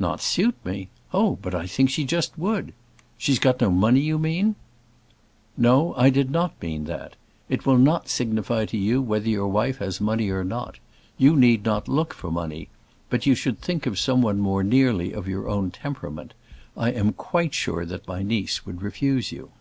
[0.00, 0.88] "Not suit me!
[1.14, 2.72] Oh, but I think she just would.
[3.16, 4.56] She's got no money, you mean?"
[5.56, 7.14] "No, I did not mean that.
[7.48, 10.80] It will not signify to you whether your wife has money or not.
[11.16, 12.66] You need not look for money.
[13.08, 16.34] But you should think of some one more nearly of your own temperament.
[16.76, 19.52] I am quite sure that my niece would refuse you."